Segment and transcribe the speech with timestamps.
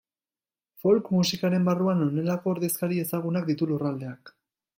[0.83, 4.35] Folk musikaren barruan honelako ordezkari ezagunak ditu lurraldeak.